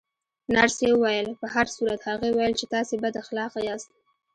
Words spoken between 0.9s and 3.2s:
وویل: په هر صورت، هغې ویل چې تاسې بد